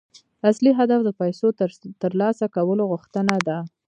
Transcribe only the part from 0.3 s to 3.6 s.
اصلي هدف د پيسو ترلاسه کولو غوښتنه ده.